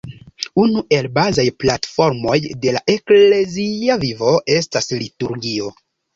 [0.61, 5.71] Unu el bazaj platformoj de la eklezia vivo estas liturgio.